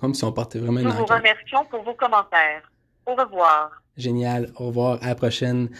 comme 0.00 0.14
si 0.14 0.24
on 0.24 0.32
partait 0.32 0.58
vraiment 0.58 0.80
une 0.80 0.86
Nous 0.86 0.92
enquête. 0.92 1.08
vous 1.08 1.14
remercions 1.14 1.64
pour 1.70 1.82
vos 1.82 1.94
commentaires. 1.94 2.70
Au 3.06 3.14
revoir. 3.14 3.82
Génial, 3.96 4.52
au 4.56 4.66
revoir, 4.66 4.98
à 5.02 5.08
la 5.08 5.14
prochaine. 5.14 5.70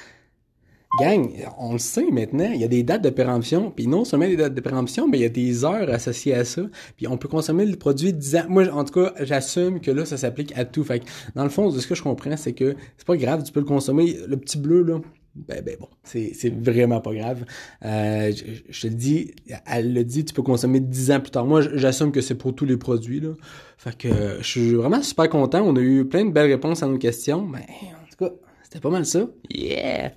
Gang, 0.99 1.31
on 1.59 1.75
le 1.75 1.79
sait 1.79 2.11
maintenant, 2.11 2.50
il 2.50 2.61
y 2.62 2.65
a 2.65 2.69
des 2.69 2.83
dates 2.83 3.03
de 3.03 3.11
péremption, 3.11 3.71
puis 3.71 3.87
non 3.87 4.07
seulement 4.07 4.27
des 4.27 4.38
dates 4.38 4.55
de 4.55 4.61
péremption, 4.62 5.07
mais 5.07 5.19
il 5.19 5.21
y 5.21 5.27
a 5.27 5.29
des 5.29 5.62
heures 5.62 5.91
associées 5.91 6.33
à 6.33 6.47
ça, 6.47 6.62
puis 6.97 7.07
on 7.07 7.19
peut 7.19 7.29
consommer 7.29 7.67
le 7.67 7.77
produit 7.77 8.15
10 8.15 8.37
ans. 8.37 8.47
Moi, 8.49 8.71
en 8.73 8.85
tout 8.85 8.95
cas, 8.95 9.12
j'assume 9.21 9.83
que 9.83 9.91
là, 9.91 10.07
ça 10.07 10.17
s'applique 10.17 10.57
à 10.57 10.65
tout. 10.65 10.83
Fait 10.85 11.00
que, 11.00 11.05
dans 11.35 11.45
le 11.45 11.50
fond, 11.50 11.69
de 11.71 11.79
ce 11.79 11.87
que 11.87 11.95
je 11.95 12.03
comprends, 12.03 12.38
c'est 12.38 12.55
que 12.55 12.75
c'est 12.97 13.07
pas 13.07 13.19
grave, 13.19 13.43
tu 13.43 13.53
peux 13.53 13.61
le 13.61 13.67
consommer. 13.67 14.17
Le 14.27 14.38
petit 14.38 14.57
bleu, 14.57 14.83
là, 14.83 14.99
ben, 15.47 15.62
ben 15.64 15.76
bon, 15.78 15.88
c'est, 16.02 16.33
vraiment 16.52 17.00
pas 17.00 17.14
grave. 17.14 17.45
Euh, 17.85 18.33
je, 18.71 18.80
te 18.80 18.87
le 18.87 18.95
dis, 18.95 19.33
elle 19.66 19.92
le 19.92 20.04
dit, 20.04 20.25
tu 20.25 20.35
peux 20.35 20.42
consommer 20.42 20.80
10 20.80 21.12
ans 21.12 21.21
plus 21.21 21.30
tard. 21.30 21.47
Moi, 21.47 21.62
j'assume 21.75 22.12
que 22.12 22.21
c'est 22.21 22.35
pour 22.35 22.54
tous 22.54 22.64
les 22.64 22.76
produits, 22.76 23.21
là. 23.21 23.30
Fait 23.76 23.97
que 23.97 24.09
je 24.40 24.47
suis 24.47 24.75
vraiment 24.75 25.02
super 25.02 25.28
content. 25.28 25.62
On 25.62 25.76
a 25.76 25.80
eu 25.80 26.04
plein 26.04 26.25
de 26.25 26.33
belles 26.33 26.50
réponses 26.50 26.83
à 26.83 26.87
nos 26.87 26.99
questions. 26.99 27.47
Mais 27.47 27.61
en 27.61 28.11
tout 28.11 28.25
cas, 28.25 28.33
c'était 28.64 28.80
pas 28.80 28.90
mal 28.90 29.07
ça. 29.07 29.28
Yeah! 29.50 30.12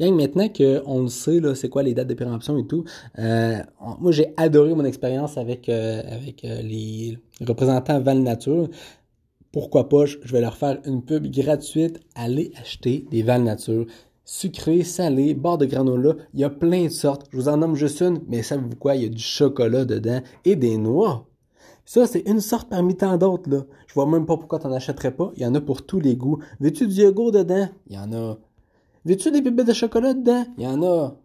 Gang, 0.00 0.16
maintenant 0.16 0.48
qu'on 0.48 1.02
le 1.02 1.08
sait, 1.08 1.40
c'est 1.54 1.68
quoi 1.68 1.82
les 1.82 1.92
dates 1.92 2.08
de 2.08 2.14
péremption 2.14 2.56
et 2.56 2.66
tout, 2.66 2.84
euh, 3.18 3.58
moi 4.00 4.12
j'ai 4.12 4.32
adoré 4.38 4.74
mon 4.74 4.86
expérience 4.86 5.36
avec, 5.36 5.68
euh, 5.68 6.00
avec 6.10 6.42
euh, 6.42 6.62
les 6.62 7.18
représentants 7.46 8.00
Val 8.00 8.20
Nature. 8.20 8.70
Pourquoi 9.52 9.88
pas, 9.88 10.06
je 10.06 10.32
vais 10.32 10.40
leur 10.40 10.56
faire 10.56 10.80
une 10.84 11.02
pub 11.02 11.26
gratuite. 11.26 12.00
Allez 12.14 12.52
acheter 12.60 13.06
des 13.10 13.22
Val 13.22 13.42
Nature. 13.42 13.86
Sucré, 14.24 14.84
salé, 14.84 15.34
barre 15.34 15.58
de 15.58 15.66
granola, 15.66 16.14
il 16.34 16.40
y 16.40 16.44
a 16.44 16.50
plein 16.50 16.84
de 16.84 16.88
sortes. 16.90 17.26
Je 17.32 17.36
vous 17.36 17.48
en 17.48 17.56
nomme 17.56 17.74
juste 17.74 18.00
une, 18.00 18.20
mais 18.28 18.44
savez-vous 18.44 18.76
quoi? 18.76 18.94
Il 18.94 19.02
y 19.02 19.06
a 19.06 19.08
du 19.08 19.22
chocolat 19.22 19.84
dedans 19.84 20.20
et 20.44 20.54
des 20.54 20.76
noix. 20.76 21.26
Ça, 21.84 22.06
c'est 22.06 22.28
une 22.28 22.40
sorte 22.40 22.68
parmi 22.68 22.96
tant 22.96 23.16
d'autres, 23.16 23.50
là. 23.50 23.64
Je 23.88 23.94
vois 23.94 24.06
même 24.06 24.26
pas 24.26 24.36
pourquoi 24.36 24.60
t'en 24.60 24.70
achèterais 24.70 25.10
pas. 25.10 25.32
Il 25.34 25.42
y 25.42 25.46
en 25.46 25.54
a 25.56 25.60
pour 25.60 25.84
tous 25.84 25.98
les 25.98 26.14
goûts. 26.14 26.38
Veux-tu 26.60 26.86
du 26.86 26.94
yogourt 27.02 27.32
dedans? 27.32 27.68
Il 27.88 27.96
y 27.96 27.98
en 27.98 28.12
a. 28.12 28.38
Veux-tu 29.04 29.32
des 29.32 29.40
bébés 29.40 29.64
de 29.64 29.72
chocolat 29.72 30.14
dedans? 30.14 30.46
Il 30.58 30.62
y 30.62 30.66
en 30.68 30.80
a. 30.84 31.16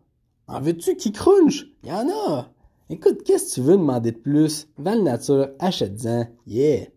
En 0.47 0.61
veux-tu 0.61 0.95
qui 0.95 1.11
crunch? 1.11 1.67
Il 1.83 1.89
y 1.89 1.93
en 1.93 2.09
a. 2.09 2.49
Écoute, 2.89 3.21
qu'est-ce 3.23 3.49
que 3.49 3.61
tu 3.61 3.61
veux 3.61 3.77
demander 3.77 4.13
de 4.13 4.17
plus? 4.17 4.67
Val 4.79 5.03
Nature, 5.03 5.49
achète-en. 5.59 6.25
Yeah! 6.47 6.87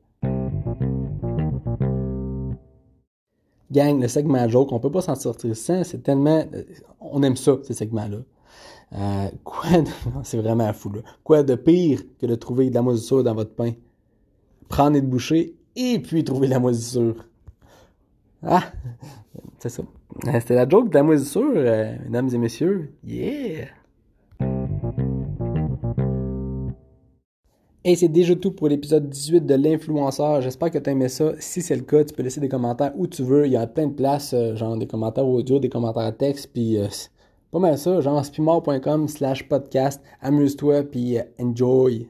Gang, 3.71 4.01
le 4.01 4.09
segment 4.09 4.49
joke, 4.49 4.73
on 4.73 4.81
peut 4.81 4.91
pas 4.91 5.03
s'en 5.03 5.15
sortir 5.15 5.57
sans. 5.57 5.85
C'est 5.85 6.03
tellement. 6.03 6.45
Euh, 6.55 6.63
on 7.01 7.23
aime 7.23 7.37
ça, 7.37 7.59
ces 7.63 7.75
segments-là. 7.75 8.19
Euh, 8.95 9.29
quoi 9.45 9.83
de... 9.83 9.91
C'est 10.23 10.39
vraiment 10.39 10.73
fou, 10.73 10.91
là. 10.91 11.01
Quoi 11.23 11.43
de 11.43 11.55
pire 11.55 12.01
que 12.21 12.27
de 12.27 12.35
trouver 12.35 12.71
de 12.71 12.75
la 12.75 12.83
moisissure 12.83 13.23
dans 13.23 13.35
votre 13.35 13.55
pain? 13.55 13.73
Prendre 14.69 14.97
et 14.97 15.01
de 15.01 15.07
boucher 15.07 15.55
et 15.77 15.99
puis 15.99 16.25
trouver 16.25 16.47
la 16.47 16.59
moisissure. 16.59 17.25
Ah! 18.43 18.65
C'est 19.59 19.69
ça. 19.69 19.83
Euh, 20.27 20.41
c'était 20.41 20.55
la 20.55 20.69
joke 20.69 20.89
de 20.89 20.95
la 20.95 21.03
moisissure, 21.03 21.55
mesdames 21.55 22.31
et 22.33 22.39
messieurs. 22.39 22.93
Yeah! 23.05 23.69
Et 27.89 27.97
c'est 27.97 28.09
déjà 28.09 28.37
tout 28.37 28.51
pour 28.51 28.69
l'épisode 28.69 29.09
18 29.09 29.47
de 29.47 29.55
l'influenceur. 29.55 30.43
J'espère 30.43 30.71
que 30.71 30.77
tu 30.77 30.91
aimé 30.91 31.09
ça. 31.09 31.33
Si 31.39 31.63
c'est 31.63 31.75
le 31.75 31.81
cas, 31.81 32.05
tu 32.05 32.13
peux 32.13 32.23
laisser 32.23 32.39
des 32.39 32.51
commentaires 32.51 32.93
où 32.95 33.07
tu 33.07 33.23
veux. 33.23 33.47
Il 33.47 33.53
y 33.53 33.57
a 33.57 33.67
plein 33.67 33.87
de 33.87 33.95
places, 33.95 34.35
euh, 34.35 34.55
genre 34.57 34.77
des 34.77 34.87
commentaires 34.87 35.27
audio, 35.27 35.59
des 35.59 35.71
commentaires 35.71 36.15
texte, 36.15 36.51
puis 36.53 36.77
euh, 36.77 36.87
pas 37.51 37.59
mal 37.59 37.79
ça, 37.79 38.03
genre 38.03 38.23
spimore.com 38.23 39.09
slash 39.09 39.49
podcast. 39.49 40.03
Amuse-toi, 40.21 40.83
puis 40.83 41.17
euh, 41.17 41.23
enjoy. 41.41 42.09